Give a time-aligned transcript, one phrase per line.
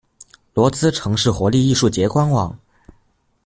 [0.55, 2.57] 罗兹城市活力艺术节官网